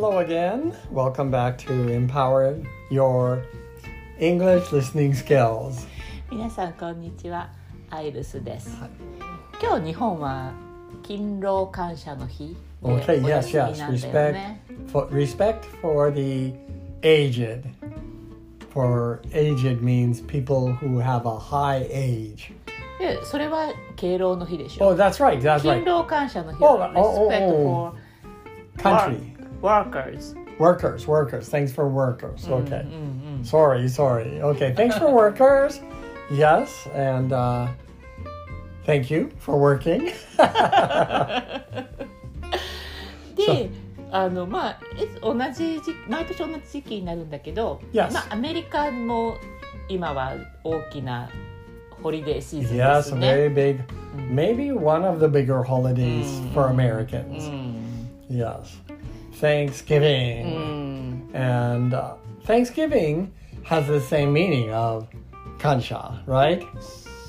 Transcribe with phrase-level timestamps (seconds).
[0.00, 0.72] Hello again.
[0.90, 2.56] Welcome back to Empower
[2.90, 3.44] Your
[4.18, 5.86] English Listening Skills.
[6.30, 7.50] 皆さんこんにちは
[7.90, 8.76] アイルスです、
[9.62, 10.52] 今日日本は
[11.02, 13.78] 勤労感謝の日で Okay, お yes, 休み yes.
[13.78, 14.60] なんだよ Respect ね
[14.92, 16.52] for respect for the
[17.02, 17.62] aged.
[18.72, 22.52] For aged means people who have a high age.
[22.98, 25.40] でそれは敬老の日でしょ Oh, that's right.
[25.40, 25.84] That's 勤 right.
[25.84, 27.52] 労感謝の日 Oh, は oh, oh, respect oh.
[27.52, 28.06] for
[28.78, 29.29] Country.
[29.60, 31.48] workers Workers, workers.
[31.50, 32.48] Thanks for workers.
[32.48, 32.86] Okay.
[33.42, 34.40] Sorry, sorry.
[34.40, 35.80] Okay, thanks for workers.
[36.30, 37.68] Yes, and uh,
[38.86, 40.12] thank you for working.
[43.36, 43.70] で
[44.10, 48.12] あのまあいつ同じ時毎年同じ時期になるんだけど、 Yes.
[48.12, 49.36] まあ、アメリカも
[49.90, 50.32] 今は
[50.64, 51.28] 大きな
[52.02, 53.26] ホリデーシーズンで yes, す a ね。
[53.50, 53.84] very big,
[54.32, 57.50] maybe one of the bigger holidays for Americans.
[57.50, 57.76] うん
[58.30, 58.80] Yes.
[59.40, 60.44] Thanksgiving.
[60.44, 62.14] うん、 And uh,
[62.46, 63.28] Thanksgiving
[63.64, 65.06] has the same meaning of
[65.58, 66.62] kansha, right?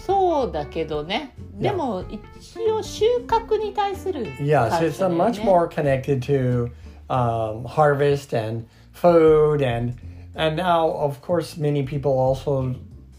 [0.06, 6.72] そうだけどねでも一応収穫に対する Yes, 感 it's 謝 uh, だよ much ね more connected to
[7.10, 9.96] um, harvest and food and
[10.36, 12.74] and now of course many people also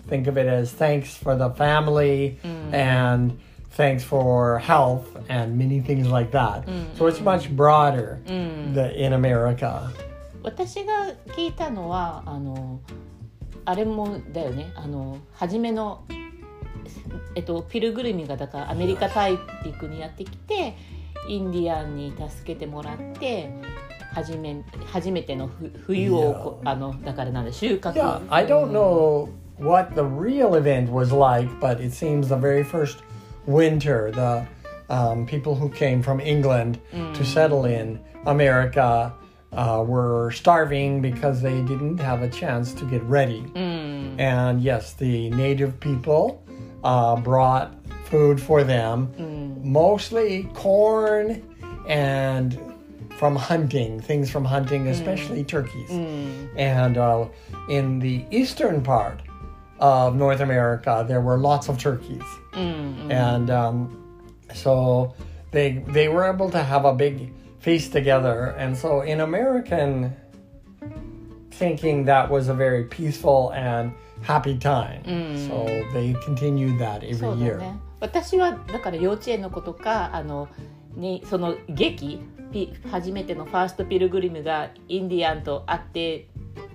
[0.09, 2.39] think of it as thanks for the family
[2.73, 3.39] and
[3.76, 6.68] thanks for health and many things like that.
[6.98, 9.90] So it's much broader the, in America.
[10.44, 12.82] 私が聞いたのはあの
[13.64, 16.04] あれもだよねあの初めの、
[17.36, 20.76] えっと、ピルグルミがだからアメリカ大陸にやってきて
[21.30, 23.54] インディアンに助けてもらって
[24.14, 32.66] 初め初めてのふ冬をこあのだからなんだ収穫 Yeah, I don't know what the real event was like, but it seems the very
[32.66, 32.98] first
[33.46, 34.46] winter, the
[34.90, 36.80] um, people who came from England
[37.14, 39.14] to settle in America
[39.52, 43.44] uh, were starving because they didn't have a chance to get ready.
[44.20, 46.44] And yes, the native people
[46.84, 49.14] uh, brought food for them,
[49.64, 51.44] mostly corn
[51.88, 52.60] and
[53.18, 55.90] from hunting, things from hunting, especially turkeys.
[56.58, 57.28] And uh,
[57.70, 59.22] in the eastern part
[59.83, 62.23] of North America, there were lots of turkeys.
[62.55, 65.15] And um, so
[65.53, 68.55] they, they were able to have a big feast together.
[68.59, 70.15] And so in American
[71.51, 73.93] thinking, that was a very peaceful and
[74.23, 75.03] happy time.
[75.49, 77.59] So they continued that そ every うだ year.
[77.59, 80.49] ね私はだから幼稚園の子とかあの、
[80.97, 82.21] ね、その劇
[82.53, 86.29] ピ初めてのファーストピルグリムがインディアンと会って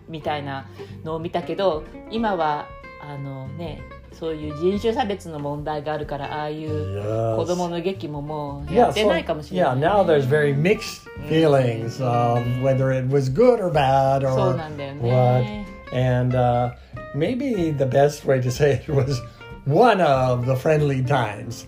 [0.07, 0.67] みたいな
[1.03, 2.67] のを見たけど今は
[3.01, 3.81] あのね
[4.13, 6.69] そういう人種差別の問題があるからああいう
[7.03, 7.35] Yes.
[7.35, 13.07] 子供の劇ももうや Yeah, って so, ないかもしれ yeah, ない、 now there's very mixed feelings of whether it
[13.13, 15.41] was good or bad そう or なんだよ what.
[15.41, 16.71] ね And uh,
[17.15, 19.21] maybe the best way to say it was
[19.65, 21.67] one of the friendly times.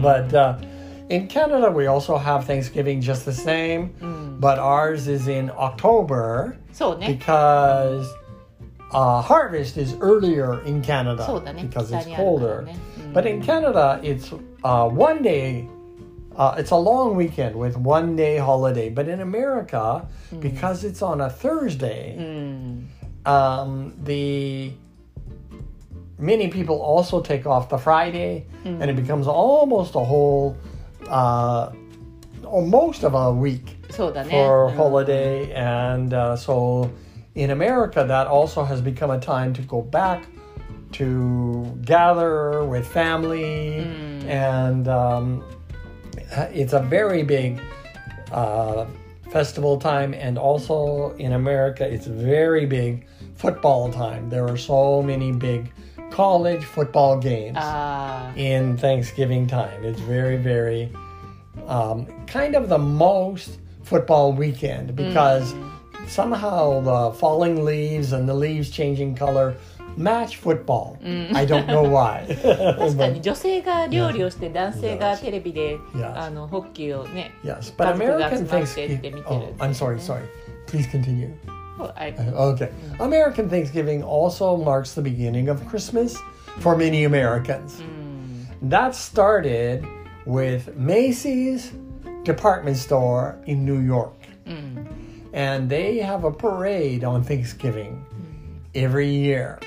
[0.01, 0.57] but uh,
[1.09, 3.93] in Canada, we also have Thanksgiving just the same,
[4.39, 8.05] but ours is in October そうね because
[8.92, 11.24] uh, harvest is earlier in Canada
[11.62, 12.68] because it's colder.
[13.12, 14.32] But in Canada, it's
[14.64, 15.68] uh, one day,
[16.36, 18.88] uh, it's a long weekend with one day holiday.
[18.90, 20.06] But in America,
[20.40, 22.16] because it's on a Thursday,
[23.26, 24.72] um, the
[26.18, 30.56] many people also take off the Friday, and it becomes almost a whole,
[31.08, 31.70] uh,
[32.44, 33.76] almost of a week
[34.30, 36.90] for holiday, and uh, so
[37.34, 40.26] in America, that also has become a time to go back
[40.92, 43.86] to gather with family,
[44.26, 45.44] and um,
[46.52, 47.60] it's a very big
[48.32, 48.86] uh,
[49.30, 54.28] festival time, and also in America, it's very big football time.
[54.28, 55.72] There are so many big
[56.10, 59.84] college football games あ in Thanksgiving time.
[59.84, 60.92] It's very, very
[61.68, 65.54] um, kind of the most football weekend because
[66.09, 69.55] somehow the falling leaves and the leaves changing color
[69.97, 70.97] match football.
[71.33, 72.25] I don't know why.
[72.77, 76.17] 確かに女性が料理をして男性がテレビで Yes.
[76.19, 79.23] あのホッキーをね yes, but 家族が American 集まってって見 Thanksgiving.
[79.23, 80.21] てる Oh, I'm sorry, sorry.
[80.67, 81.29] Please continue.
[81.77, 82.03] そうあ
[82.53, 82.69] Okay.
[82.99, 86.15] American Thanksgiving also marks the beginning of Christmas
[86.59, 87.81] for many Americans.
[88.61, 89.83] That started
[90.25, 91.71] with Macy's
[92.23, 94.13] department store in New York.
[95.32, 98.04] And they have a parade on Thanksgiving
[98.74, 99.58] every year.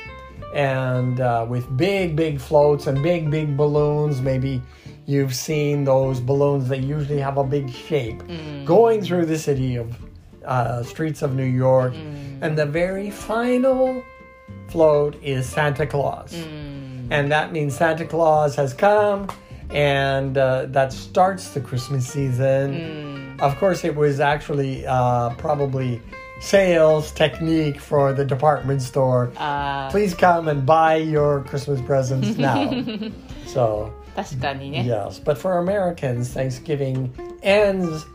[0.53, 4.21] And uh, with big, big floats and big, big balloons.
[4.21, 4.61] Maybe
[5.05, 8.21] you've seen those balloons, they usually have a big shape
[8.65, 9.93] going through the city of
[10.45, 11.93] uh, streets of New York.
[12.41, 14.03] And the very final
[14.69, 16.33] float is Santa Claus.
[17.09, 19.29] And that means Santa Claus has come,
[19.69, 22.73] and uh, that starts the Christmas season.
[23.43, 26.01] Of course, it was actually uh, probably
[26.39, 29.31] sales technique for the department store.
[29.37, 32.71] Uh, Please come and buy your Christmas presents now.
[33.45, 34.83] so, eh?
[34.83, 37.11] yes, but for Americans, Thanksgiving
[37.43, 38.05] ends,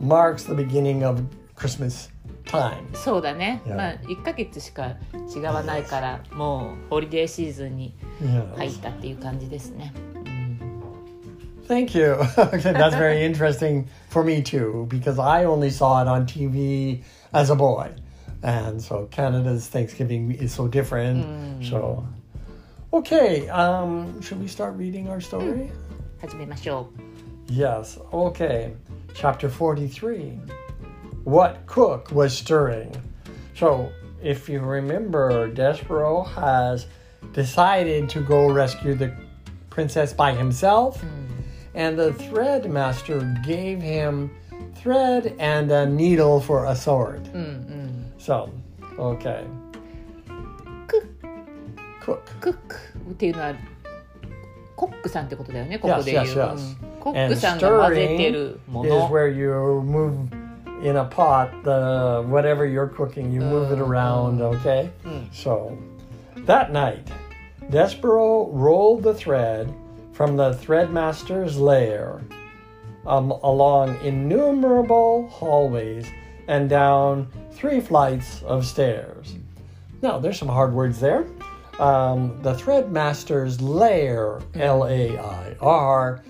[0.00, 1.20] marks the beginning of
[1.54, 2.08] Christmas
[2.46, 2.88] time.
[2.94, 3.60] そうだね。
[3.66, 3.76] Yeah.
[3.76, 4.96] まあ1ヶ月しか
[5.36, 8.56] 違わないから、もうホリデーシーズンに Yes.
[8.56, 9.92] 入ったっていう感じですね。
[11.68, 12.14] Thank you.
[12.36, 13.86] That's very interesting
[14.18, 17.94] for me too, because I only saw it on TV as a boy.
[18.42, 21.24] And so Canada's Thanksgiving is so different.
[21.24, 21.70] Mm.
[21.70, 22.04] So,
[22.92, 25.70] okay, um, should we start reading our story?
[25.70, 26.20] Mm.
[27.46, 28.74] Yes, okay.
[29.14, 30.40] Chapter 43
[31.22, 32.90] What Cook Was Stirring.
[33.54, 36.88] So, if you remember, Despereaux has
[37.32, 39.14] decided to go rescue the
[39.70, 41.00] princess by himself.
[41.02, 41.17] Mm
[41.78, 44.30] and the thread master gave him
[44.74, 47.24] thread and a needle for a sword.
[47.26, 48.18] Mm-hmm.
[48.18, 48.52] So,
[48.98, 49.44] okay.
[50.88, 51.06] Cook.
[52.00, 52.26] Cook.
[52.40, 52.76] Cook
[53.12, 53.54] っていうのは
[54.74, 56.26] コックさんってことだよね、ここで言う。
[56.26, 56.76] Yes, yes, yes.
[58.86, 60.32] is where you move
[60.82, 64.54] in a pot the whatever you're cooking, you move it mm, around, mm.
[64.60, 64.90] okay?
[65.32, 65.78] So,
[66.44, 67.08] that night,
[67.70, 69.72] Despereaux rolled the thread
[70.18, 72.20] from the threadmaster's lair
[73.06, 76.08] um, along innumerable hallways
[76.48, 79.36] and down three flights of stairs.
[80.02, 81.24] Now there's some hard words there.
[81.78, 86.24] Um, the threadmaster's lair l-a-i-r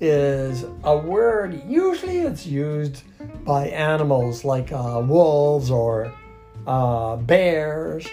[0.00, 3.02] is a word usually it's used
[3.44, 6.10] by animals like uh, wolves or
[6.66, 8.06] uh, bears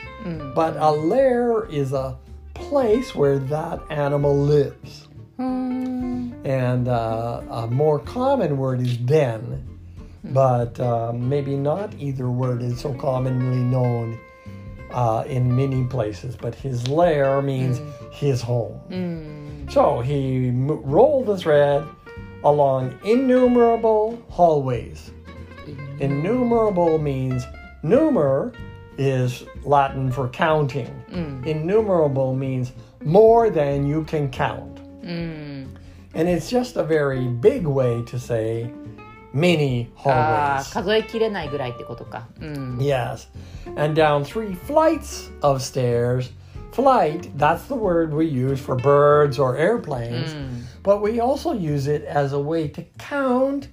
[0.54, 2.18] but a lair is a
[2.54, 5.08] place where that animal lives
[5.44, 6.46] Mm.
[6.46, 9.68] And uh, a more common word is then,
[10.24, 14.20] but uh, maybe not either word is so commonly known
[14.92, 16.36] uh, in many places.
[16.36, 18.14] But his lair means mm.
[18.14, 18.80] his home.
[18.90, 19.72] Mm.
[19.72, 21.86] So he m- rolled the thread
[22.44, 25.12] along innumerable hallways.
[25.66, 27.44] Innumerable, innumerable means
[27.84, 28.54] numer
[28.98, 30.94] is Latin for counting.
[31.10, 31.46] Mm.
[31.46, 32.74] Innumerable means
[33.04, 34.73] more than you can count.
[35.03, 35.67] うん
[36.15, 38.71] And it's just a very big way to say
[39.35, 40.73] many あー hallways.
[40.73, 43.29] 数えきれないぐらいってことかうん Yes.
[43.77, 46.31] And down three flights of stairs.
[46.73, 50.35] Flight, that's the word we use for birds or airplanes.
[50.83, 53.69] But we also use it as a way to count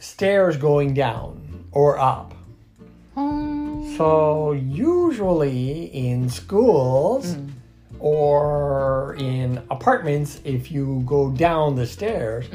[0.00, 1.36] stairs going down
[1.72, 2.32] or up.
[3.14, 7.36] ほーん So, usually in schools
[7.98, 12.46] or in apartments, if you go down the stairs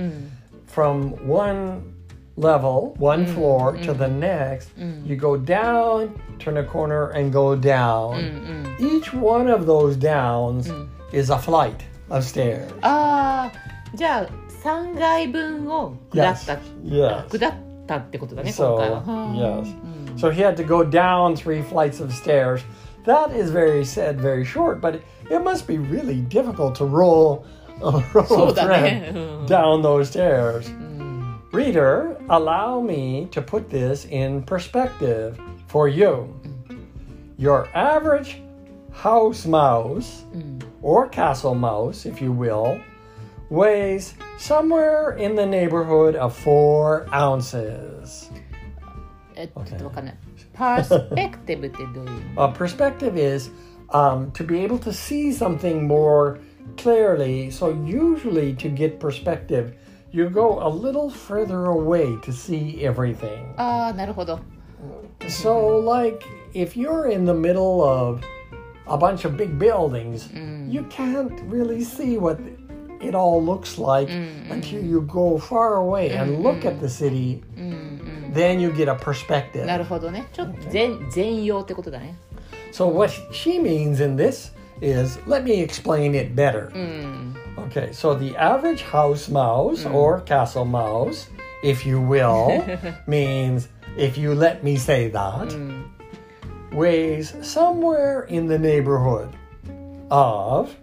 [0.67, 1.95] from one
[2.37, 4.69] level, one floor to the next,
[5.05, 8.75] you go down, turn a corner, and go down.
[8.79, 10.71] Each one of those downs
[11.11, 12.71] is a flight of stairs.
[12.81, 13.51] ああ
[13.95, 14.29] じゃあ
[14.63, 17.27] 3階分を下った Yes.
[17.29, 17.53] 下っ
[17.87, 19.35] たってことだね So, 今回ははーん
[19.65, 20.17] yes.
[20.17, 22.61] So he had to go down three flights of stairs.
[23.05, 27.45] That is very said, very short, but it must be really difficult to roll
[27.81, 30.69] a roll そう of だ thread ね、 うん down those stairs.
[31.51, 36.27] Reader, allow me to put this in perspective for you.
[37.37, 38.41] Your average
[38.91, 40.23] house mouse,
[40.83, 42.79] or castle mouse, if you will,
[43.49, 48.29] weighs somewhere in the neighborhood of four ounces.
[49.35, 50.17] えちょっとわかんない
[50.53, 53.51] パースペクティブ ってどういう A perspective is
[53.91, 56.39] um, to be able to see something more
[56.77, 57.49] clearly.
[57.51, 59.73] So, usually, to get perspective,
[60.11, 63.53] you go a little further away to see everything.
[63.57, 64.39] ああなるほど
[65.27, 66.23] So, like,
[66.53, 68.21] if you're in the middle of
[68.87, 70.29] a bunch of big buildings,
[70.67, 72.39] you can't really see what
[73.01, 74.09] it all looks like
[74.49, 77.43] until you go far away and look at the city.
[78.33, 79.65] Then you get a perspective.
[79.65, 82.15] なるほどねちょっと全全容ってことだね
[82.71, 86.71] So, what she means in this is let me explain it better.
[86.73, 87.35] うん
[87.69, 91.27] Okay, so the average house mouse or castle mouse,
[91.63, 92.63] if you will,
[93.07, 95.53] means if you let me say that,
[96.71, 99.29] weighs somewhere in the neighborhood
[100.09, 100.73] of.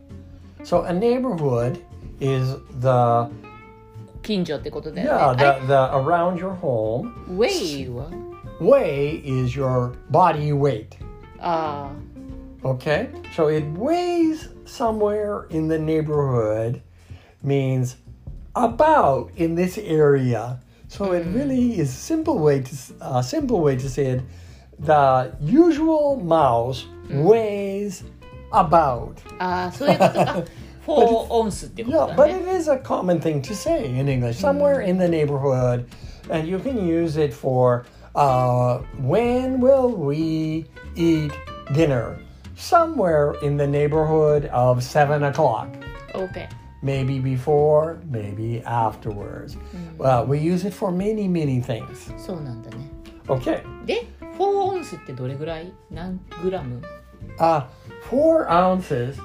[0.65, 1.83] So a neighborhood
[2.21, 3.31] is the
[4.23, 5.61] 近所ってことだよ Yeah, ね。
[5.61, 7.11] the, the around your home.
[7.29, 8.09] ウェイは
[8.61, 10.89] Weigh is your body weight.
[11.39, 11.91] あ
[12.65, 13.11] Okay?
[13.35, 16.81] So it weighs somewhere in the neighborhood
[17.45, 17.97] means
[18.55, 20.59] about in this area.
[20.89, 24.23] So it really is simple way to s- uh, simple way to say it.
[24.81, 28.05] The usual mouse weighs
[28.53, 29.15] about.
[29.39, 30.45] あ、ああそういうことか。
[30.91, 32.53] フォーオンスってこと Yeah, だ but ね。
[32.53, 34.39] it is a common thing to say in English.
[34.39, 35.87] Somewhere in the neighborhood,
[36.31, 41.33] and you can use it for uh, when will we eat
[41.75, 42.19] dinner?
[42.57, 45.69] Somewhere in the neighborhood of seven o'clock.
[46.15, 46.49] OK。
[46.83, 49.57] Maybe before, maybe afterwards.
[49.99, 52.13] Well, we use it for many, many things.
[52.17, 52.89] そうなんだね。
[53.27, 53.63] Okay.
[53.87, 56.81] で、フォーオンスってどれぐらい何グラム
[57.39, 57.65] Uh,
[58.09, 59.19] four ounces.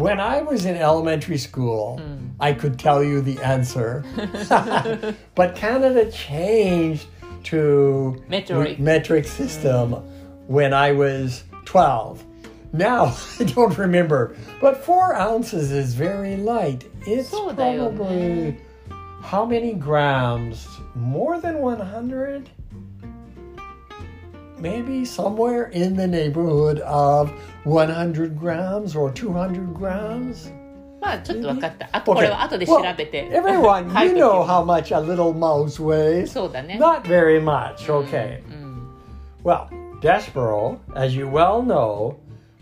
[0.00, 2.30] when I was in elementary school, mm.
[2.40, 4.02] I could tell you the answer.
[5.34, 7.06] but Canada changed
[7.44, 10.02] to metric, metric system mm.
[10.46, 12.24] when I was 12.
[12.72, 16.88] Now I don't remember, but four ounces is very light.
[17.06, 18.58] It's so probably
[19.22, 20.66] how many grams?
[20.94, 22.48] More than 100?
[24.60, 27.30] maybe somewhere in the neighborhood of
[27.64, 30.50] 100 grams or 200 grams.
[31.00, 31.88] まあちょっと分かった。
[31.92, 33.26] あとこれは後で調べて。
[33.30, 36.34] Well, everyone, you know how much a little mouse weighs.
[36.78, 38.42] Not very much, mm, okay.
[38.48, 38.86] Mm.
[39.42, 39.68] Well,
[40.02, 42.16] Despereaux, as you well know,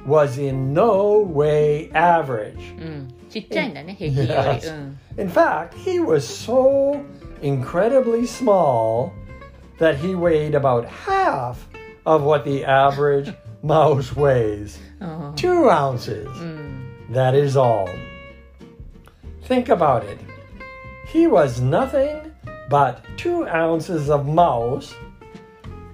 [0.07, 2.75] was in no way average.
[2.79, 3.09] Mm.
[3.31, 4.73] Yes.
[5.19, 7.05] In fact, he was so
[7.43, 9.13] incredibly small
[9.79, 11.69] that he weighed about half
[12.09, 15.69] of what the average mouse weighs—two uh-huh.
[15.69, 16.27] ounces.
[16.39, 17.13] Mm.
[17.13, 17.89] That is all.
[19.45, 20.19] Think about it.
[21.07, 22.33] He was nothing
[22.71, 24.95] but two ounces of mouse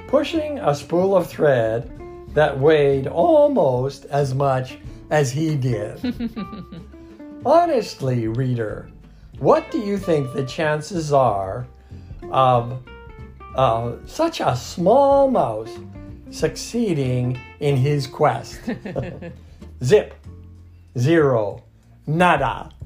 [0.07, 1.91] pushing a spool of thread
[2.33, 4.79] that weighed almost as much
[5.11, 5.99] as he did.
[7.45, 8.89] Honestly, reader,
[9.41, 11.67] what do you think the chances are
[12.31, 12.81] of
[13.57, 15.77] uh, such a small mouse
[16.35, 18.61] succeeding in his quest?
[19.83, 20.15] Zip,
[20.99, 21.63] zero,
[22.07, 22.71] nada.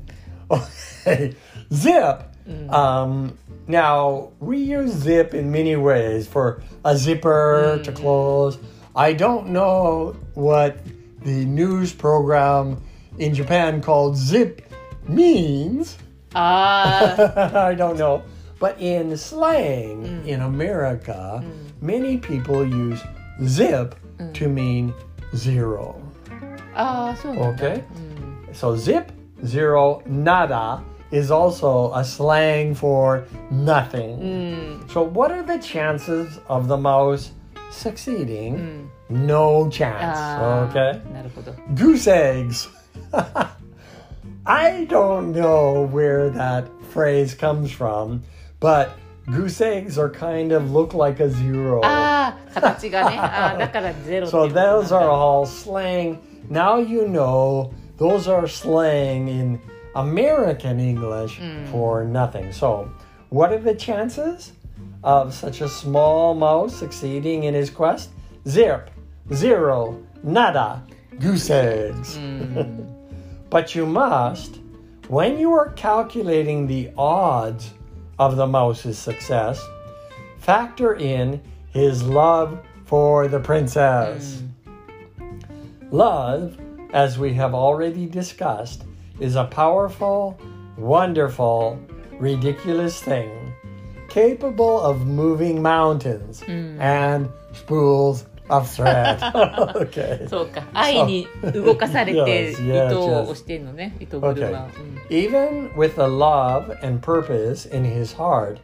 [0.50, 1.34] Okay,
[1.72, 2.22] zip.
[2.48, 2.72] Mm.
[2.72, 7.84] Um, now we use zip in many ways for a zipper mm.
[7.84, 8.58] to close.
[8.96, 10.78] I don't know what
[11.22, 12.82] the news program
[13.18, 14.70] in Japan called zip
[15.06, 15.98] means.
[16.34, 17.66] Ah.
[17.68, 18.22] i don't know.
[18.58, 20.26] But in slang mm.
[20.26, 21.44] in America,
[21.80, 23.02] many people use
[23.43, 23.95] zip
[24.33, 24.93] to mean
[25.35, 25.95] zero.
[26.75, 27.63] あ、ああ、そうなんだ。
[27.63, 27.83] Okay?
[28.53, 29.05] So zip,
[29.45, 34.19] zero, nada is also a slang for nothing.
[34.19, 34.85] うん。
[34.87, 37.31] So what are the chances of the mouse
[37.71, 38.87] succeeding?
[39.09, 40.17] No chance.
[40.17, 41.13] ああ、 Okay?
[41.13, 41.53] なるほど。
[41.73, 42.69] Goose eggs.
[44.45, 48.23] I don't know where that phrase comes from,
[48.59, 48.89] but
[49.31, 51.81] goose eggs are kind of look like a zero.
[51.83, 53.17] ああ、形がね。
[53.17, 56.19] ああ、だからゼロって So いうことなん those だ are all slang.
[56.49, 59.59] Now you know those are slang in
[59.95, 61.39] American English
[61.71, 62.51] for nothing.
[62.51, 62.89] So,
[63.29, 64.51] what are the chances
[65.03, 68.09] of such a small mouse succeeding in his quest?
[68.47, 68.89] Zip,
[69.33, 70.83] zero, nada,
[71.19, 72.19] goose eggs.
[73.49, 74.59] but you must,
[75.07, 77.73] when you are calculating the odds
[78.18, 79.64] of the mouse's success,
[80.38, 84.42] factor in his love for the princess.
[85.18, 85.92] Mm.
[85.92, 86.58] Love,
[86.92, 88.84] as we have already discussed,
[89.20, 90.38] is a powerful,
[90.76, 91.78] wonderful,
[92.18, 93.52] ridiculous thing,
[94.08, 96.78] capable of moving mountains mm.
[96.80, 99.18] and spools that's right.
[99.76, 100.28] okay.
[100.28, 100.62] そうか。
[100.72, 102.90] 愛に動かされて yes, yes,
[105.10, 108.58] Even with a love and purpose in his heart,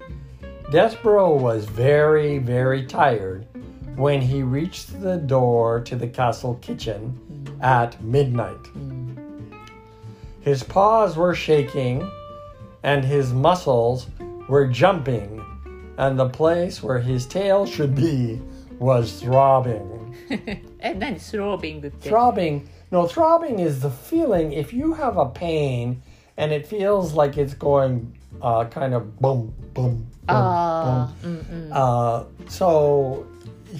[0.70, 3.46] Despereaux was very, very tired
[3.96, 7.16] when he reached the door to the castle kitchen
[7.60, 8.66] at midnight.
[10.40, 12.10] His paws were shaking
[12.82, 14.08] and his muscles
[14.46, 15.42] were jumping,
[15.96, 18.40] and the place where his tail should be
[18.83, 20.13] was throbbing.
[20.79, 22.09] え、何スロービングって。
[22.09, 22.65] Throbbing.
[22.91, 26.01] No, throbbing is the feeling if you have a pain
[26.37, 31.69] and it feels like it's going uh, kind of boom, boom, boom, ああ、うんうん。
[31.69, 31.73] boom.
[31.73, 33.25] Uh, so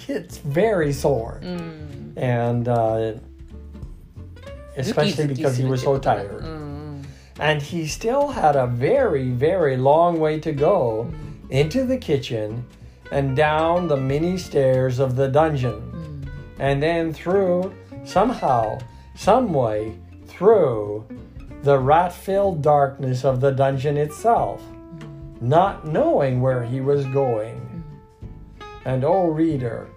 [0.08, 1.40] it's very sore.
[1.42, 2.12] うん。
[2.16, 3.18] And uh,
[4.76, 6.38] especially ズキズキ because す he る was ってこ so とだ tired.
[6.38, 6.60] うんうん。
[7.38, 11.06] And he still had a very, very long way to go
[11.48, 12.64] into the kitchen
[13.11, 15.91] and down the many stairs of the dungeon.
[15.91, 16.29] Mm.
[16.59, 18.79] And then through, somehow,
[19.15, 19.97] some way,
[20.27, 21.05] through
[21.63, 25.41] the rat filled darkness of the dungeon itself, mm.
[25.41, 27.55] not knowing where he was going.
[28.59, 28.65] Mm.
[28.85, 29.87] And oh, reader,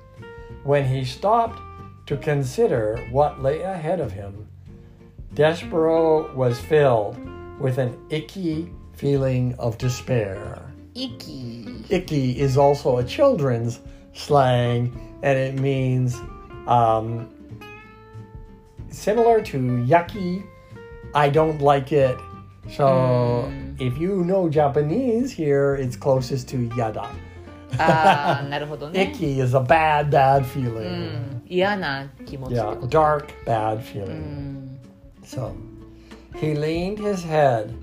[0.65, 1.61] when he stopped
[2.07, 4.49] to consider what lay ahead of him,
[5.35, 7.17] Despereaux was filled
[7.61, 10.68] with an icky feeling of despair.
[10.98, 13.80] 息 Icky is also a children's
[14.14, 14.92] slang,
[15.24, 16.16] and it means
[16.68, 17.28] um,
[18.90, 20.44] similar to yucky.
[21.16, 22.18] I don't like it.
[22.70, 27.10] So if you know Japanese here, it's closest to yada.
[27.80, 30.84] ああ なるほどね Icky is a bad, bad う feeling.
[30.86, 34.12] ん嫌な気持ちって Yeah, こと dark, bad う feeling.
[34.14, 34.78] ん
[35.26, 35.54] So
[36.36, 37.74] he leaned his head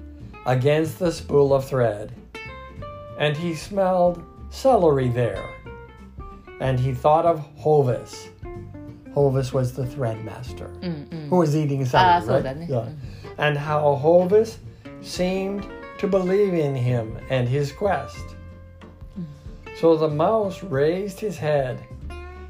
[0.46, 2.10] against the spool of thread,
[3.17, 5.49] and he smelled celery there.
[6.59, 8.29] And he thought of Hovis.
[9.13, 11.29] Hovis was the threadmaster mm, mm.
[11.29, 12.57] who was eating celery, ah, right?
[12.57, 12.75] Yeah.
[12.75, 12.97] Mm.
[13.37, 14.57] And how Hovis
[15.01, 15.65] seemed
[15.97, 18.35] to believe in him and his quest.
[19.79, 21.79] So the mouse raised his head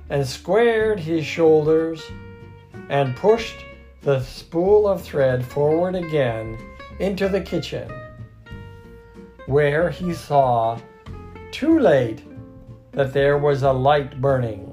[0.09, 2.03] and squared his shoulders
[2.89, 3.65] and pushed
[4.03, 6.57] the spool of thread forward again
[6.99, 7.91] into the kitchen
[9.47, 10.79] where he saw
[11.51, 12.23] too late
[12.91, 14.71] that there was a light burning.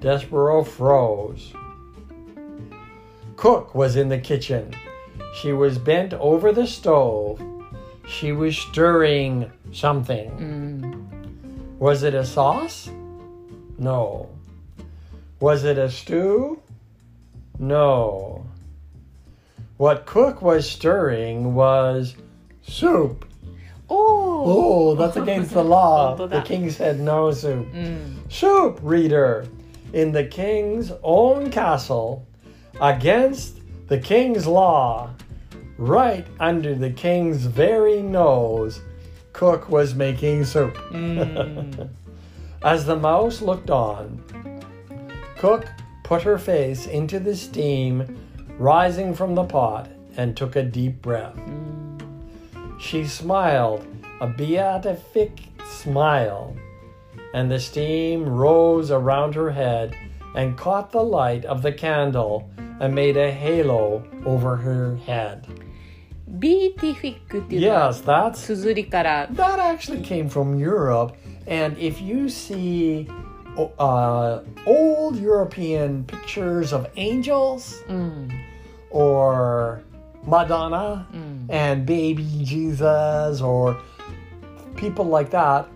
[0.00, 1.52] Despero froze.
[3.36, 4.74] Cook was in the kitchen.
[5.34, 7.40] She was bent over the stove.
[8.06, 10.30] She was stirring something.
[10.38, 10.76] うん
[11.78, 12.88] Was it a sauce?
[13.78, 14.30] No.
[15.40, 16.58] Was it a stew?
[17.58, 18.46] No.
[19.76, 22.16] What Cook was stirring was
[22.65, 23.25] soup.
[23.89, 26.15] おお Oh, that's against the law.
[26.15, 26.43] Hold The on.
[26.45, 27.67] king said no soup.
[27.73, 29.45] うん、 Soup, reader,
[29.93, 32.25] in the king's own castle,
[32.79, 33.57] against
[33.87, 35.09] the king's law,
[35.77, 38.79] right under the king's very nose,
[39.33, 40.75] Cook was making soup.
[40.91, 41.89] うん、
[42.63, 44.21] As the mouse looked on,
[45.37, 45.65] Cook
[46.03, 48.05] put her face into the steam
[48.57, 51.35] rising from the pot and took a deep breath.
[52.79, 53.85] She smiled
[54.19, 55.31] a beatific
[55.65, 56.55] smile,
[57.33, 59.95] and the steam rose around her head
[60.35, 65.47] and caught the light of the candle and made a halo over her head.
[66.39, 71.13] ビーティフィックっていうのは Yes, that's 綴りから That actually came from Europe,
[71.45, 73.07] and if you see
[73.57, 78.29] uh, old European pictures of angels うん、
[78.89, 79.81] or
[80.26, 81.46] Madonna mm.
[81.48, 83.80] and Baby Jesus or
[84.76, 85.68] people like that,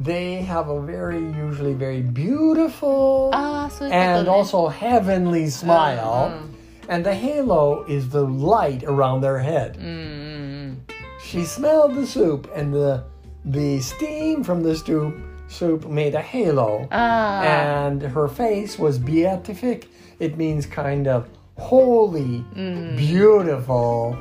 [0.00, 6.32] they have a very usually very beautiful ah, and also heavenly smile.
[6.34, 6.46] Uh-huh.
[6.88, 9.78] And the halo is the light around their head.
[9.78, 10.94] Mm, mm, mm.
[11.22, 13.04] She smelled the soup and the
[13.44, 15.14] the steam from the soup
[15.48, 16.88] soup made a halo.
[16.90, 17.42] Ah.
[17.42, 19.88] And her face was beatific.
[20.18, 22.96] It means kind of holy, mm.
[22.96, 24.16] beautiful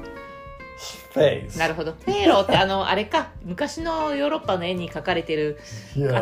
[1.12, 1.58] face.
[1.58, 1.92] なるほど。
[1.92, 5.60] フェーローってあの、あれか、昔のヨーロッパの絵に描かれてる
[5.96, 6.14] Yes.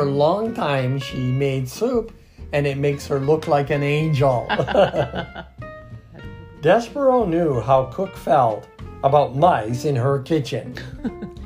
[0.00, 2.12] a long time, she made soup,
[2.52, 4.46] and it makes her look like an angel.
[6.62, 8.66] Despereaux knew how Cook felt
[9.02, 10.74] about mice in her kitchen.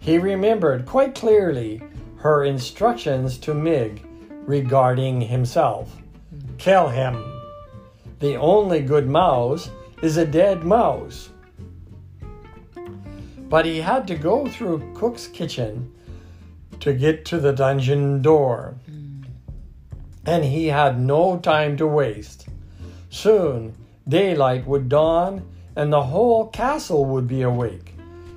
[0.00, 1.82] he remembered quite clearly
[2.16, 4.04] her instructions to Mig
[4.46, 6.01] regarding himself.
[6.62, 7.20] Kill him.
[8.20, 9.68] The only good mouse
[10.00, 11.30] is a dead mouse.
[13.48, 15.92] But he had to go through Cook's kitchen
[16.78, 18.76] to get to the dungeon door.
[18.86, 19.22] Hmm.
[20.24, 22.46] And he had no time to waste.
[23.10, 23.74] Soon
[24.06, 25.42] daylight would dawn,
[25.74, 27.96] and the whole castle would be awake,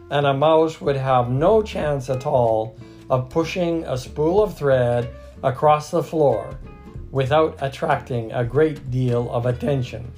[0.10, 2.76] and a mouse would have no chance at all
[3.08, 5.12] of pushing a spool of thread
[5.44, 6.58] across the floor
[7.15, 10.11] without attracting a great deal of attention.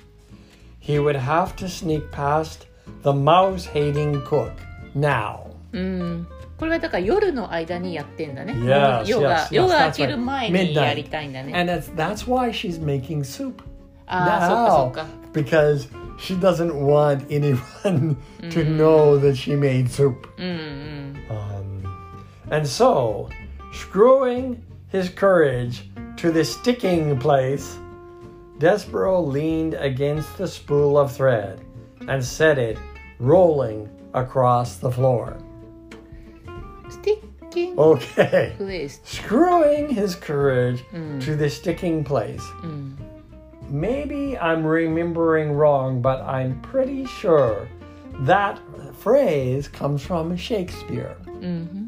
[0.78, 2.66] He would have to sneak past
[3.02, 4.52] the mouse hating cook
[4.94, 5.50] now.
[5.72, 6.26] うん
[6.58, 10.18] これはだから夜の間にやってんだね Yes, 夜が yes, yes, 夜が that's 明ける right.
[10.18, 10.72] 前に Midnight.
[10.82, 13.62] やりたいんだね And that's, that's why she's making soup.
[14.06, 18.16] ああそっかそっか because she doesn't want anyone
[18.50, 20.14] to know that she made soup.
[20.38, 23.28] うんうん Um, and so,
[23.72, 27.77] screwing his courage to the sticking place,
[28.57, 31.61] Despereaux leaned against the spool of thread
[32.07, 32.77] and set it
[33.19, 35.37] rolling across the floor.
[36.89, 37.77] Sticking.
[37.77, 38.53] Okay.
[38.57, 38.99] Please.
[39.03, 41.23] Screwing his courage mm.
[41.23, 42.43] to the sticking place.
[42.61, 42.95] Mm.
[43.69, 47.67] Maybe I'm remembering wrong, but I'm pretty sure
[48.21, 48.59] that
[48.95, 51.15] phrase comes from Shakespeare.
[51.25, 51.87] Mm-hmm.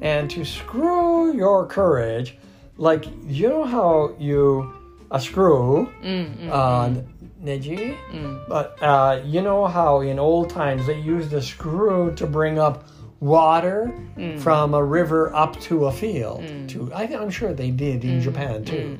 [0.00, 2.36] And to screw your courage
[2.82, 4.74] like you know how you
[5.12, 7.06] a screw mm, mm, uh, mm.
[7.40, 8.48] neji, mm.
[8.48, 12.88] but uh, you know how in old times they used a screw to bring up
[13.20, 13.94] water
[14.38, 16.42] from a river up to a field.
[16.70, 18.98] To I, am sure they did in Japan too.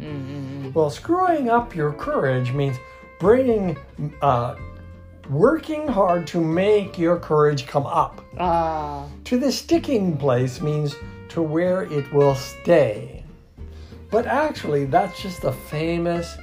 [0.74, 2.76] Well, screwing up your courage means
[3.18, 3.76] bringing.
[4.20, 4.54] Uh,
[5.30, 8.24] working hard to make your courage come up.
[8.38, 9.06] Ah.
[9.24, 10.96] To the sticking place means
[11.28, 13.21] to where it will stay.
[14.11, 16.37] But actually, that's just a famous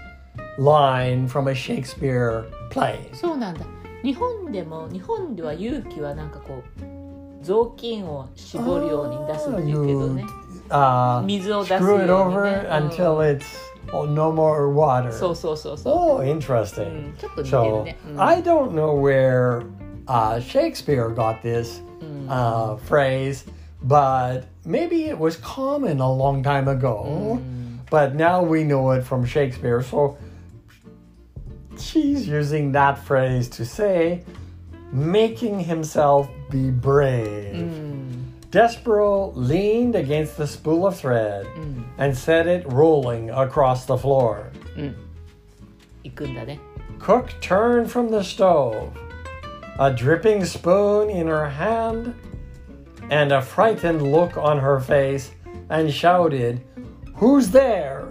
[0.59, 2.99] line from a Shakespeare play.
[3.13, 3.65] あそうなんだ
[4.03, 10.25] 日本でも日本では勇気はなんかこう雑巾を絞るように出すっていうけどね
[10.71, 13.45] Uh, 水を出す screw よ it うに over ね、 until it's
[13.93, 15.13] oh, no more water.
[15.13, 16.85] そうそうそうそ Oh, う、 interesting.
[16.89, 19.67] うん、ちょっと似てる So ね、うん I don't know where
[20.07, 21.83] uh, Shakespeare got this
[22.29, 23.45] uh, phrase,
[23.87, 27.39] but maybe it was common a long time ago.
[27.90, 29.82] but now we know it from Shakespeare.
[29.82, 30.18] So
[31.78, 34.24] she's using that phrase to say,
[34.92, 37.56] making himself be brave.
[37.56, 38.24] Mm.
[38.50, 41.84] Despereaux leaned against the spool of thread mm.
[42.00, 44.52] and set it rolling across the floor.
[44.76, 44.96] Mm.
[46.98, 48.98] Cook turned from the stove,
[49.78, 52.16] a dripping spoon in her hand,
[53.12, 55.32] and a frightened look on her face,
[55.70, 56.62] and shouted,
[57.19, 58.07] Who's there?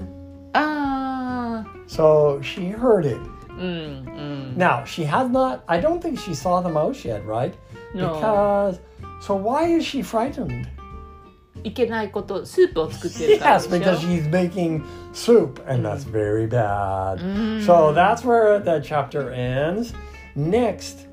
[0.54, 3.18] ああ So she heard it.
[3.50, 7.54] うんうん、 Now, she has not, I don't think she saw the mouse yet, right?
[7.94, 8.16] No.
[8.16, 8.80] Because,
[9.22, 10.68] so why is she frightened?
[11.64, 17.20] いけないことスープを作ってるから Yes, でしょ because she's making soup, and that's very bad.
[17.66, 19.94] So that's where the chapter ends.
[20.36, 21.08] Next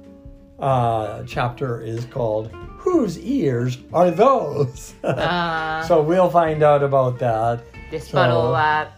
[0.58, 4.94] uh, chapter is called Whose Ears Are Those?
[5.02, 7.60] ああ so we'll find out about that.
[7.90, 8.90] デスパローは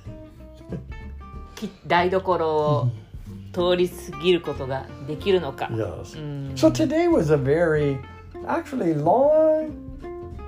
[1.55, 2.91] き台所を
[3.53, 6.19] 通り過ぎることができるのか、 Yes.
[6.19, 7.99] うん、 So today was a very,
[8.47, 9.73] actually, long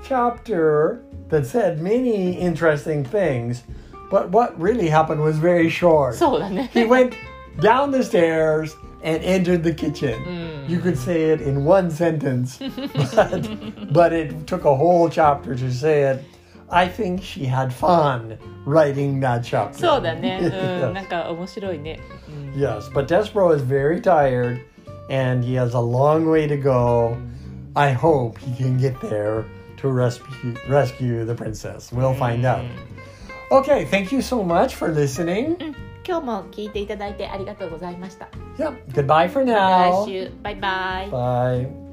[0.03, 3.65] chapter that said many interesting things,
[4.11, 6.15] but what really happened was very short.
[6.15, 7.15] そうだね He went
[7.61, 10.65] down the stairs and entered the kitchen.
[10.67, 12.59] You could say it in one sentence,
[13.15, 16.25] but, but it took a whole chapter to say it.
[16.72, 19.80] I think she had fun writing that chapter.
[19.80, 20.40] そうだね。
[20.42, 22.00] うん、なんか面白いね。
[22.56, 24.62] Yes, but Despereaux is very tired
[25.10, 27.18] and he has a long way to go.
[27.76, 29.46] I hope he can get there
[29.78, 31.92] to rescue rescue the princess.
[31.92, 32.66] We'll find out.
[33.52, 35.58] Okay, thank you so much for listening.
[36.06, 38.30] 今日も聞いていただいてありがとうございました。
[38.58, 40.06] Yep, goodbye for now.
[40.42, 41.10] Bye bye.
[41.10, 41.89] Bye.